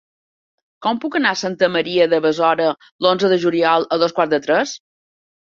Com 0.85 0.95
puc 1.03 1.17
anar 1.19 1.33
a 1.37 1.37
Santa 1.41 1.69
Maria 1.73 2.07
de 2.15 2.21
Besora 2.27 2.71
l'onze 3.07 3.31
de 3.35 3.39
juliol 3.45 3.87
a 3.93 4.01
dos 4.07 4.19
quarts 4.19 4.35
de 4.35 4.43
tres? 4.49 4.77